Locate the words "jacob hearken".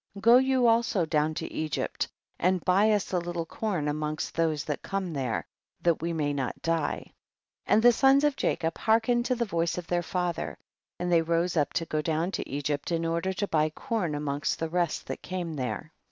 8.35-9.19